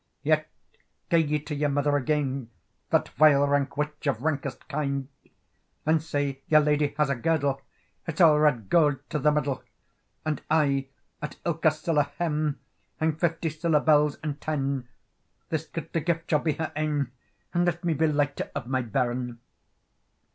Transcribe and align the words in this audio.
"Yet 0.23 0.49
gae 1.11 1.17
ye 1.19 1.37
to 1.41 1.53
your 1.53 1.69
mother 1.69 1.95
again, 1.95 2.49
That 2.89 3.09
vile 3.09 3.45
rank 3.47 3.77
witch, 3.77 4.07
of 4.07 4.23
rankest 4.23 4.67
kind! 4.67 5.09
And 5.85 6.01
say, 6.01 6.41
your 6.47 6.61
ladye 6.61 6.95
has 6.97 7.11
a 7.11 7.15
girdle, 7.15 7.61
It's 8.07 8.19
all 8.19 8.39
red 8.39 8.67
gowd 8.67 9.07
to 9.11 9.19
the 9.19 9.31
middle; 9.31 9.61
"And 10.25 10.41
aye, 10.49 10.87
at 11.21 11.35
ilka 11.45 11.69
siller 11.69 12.09
hem, 12.17 12.59
Hang 12.99 13.15
fifty 13.17 13.51
siller 13.51 13.79
bells 13.79 14.17
and 14.23 14.41
ten; 14.41 14.87
This 15.49 15.67
gudely 15.67 16.01
gift 16.03 16.31
shall 16.31 16.39
be 16.39 16.53
her 16.53 16.71
ain, 16.75 17.11
And 17.53 17.65
let 17.65 17.83
me 17.83 17.93
be 17.93 18.07
lighter 18.07 18.49
of 18.55 18.65
my 18.65 18.81
bairn." 18.81 19.39